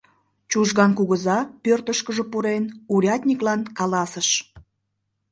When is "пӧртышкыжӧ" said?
1.63-2.23